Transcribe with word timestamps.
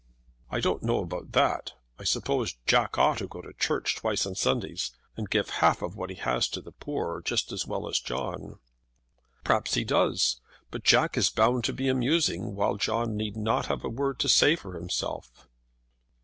"I 0.49 0.61
don't 0.61 0.81
know 0.81 1.03
about 1.03 1.33
that. 1.33 1.73
I 1.99 2.05
suppose 2.05 2.57
Jack 2.65 2.97
ought 2.97 3.19
to 3.19 3.27
go 3.27 3.39
to 3.39 3.53
church 3.53 3.97
twice 3.97 4.25
on 4.25 4.33
Sundays, 4.33 4.93
and 5.15 5.29
give 5.29 5.51
half 5.61 5.83
what 5.83 6.09
he 6.09 6.15
has 6.15 6.47
to 6.47 6.59
the 6.61 6.71
poor, 6.71 7.21
just 7.21 7.51
as 7.51 7.67
well 7.67 7.87
as 7.87 7.99
John." 7.99 8.57
"Perhaps 9.43 9.75
he 9.75 9.83
does. 9.83 10.41
But 10.71 10.83
Jack 10.83 11.17
is 11.17 11.29
bound 11.29 11.65
to 11.65 11.73
be 11.73 11.87
amusing, 11.87 12.55
while 12.55 12.77
John 12.77 13.15
need 13.15 13.37
not 13.37 13.67
have 13.67 13.83
a 13.83 13.89
word 13.89 14.17
to 14.21 14.27
say 14.27 14.55
for 14.55 14.73
himself." 14.73 15.47